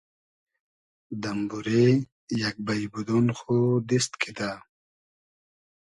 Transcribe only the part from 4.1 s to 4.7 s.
کیدۂ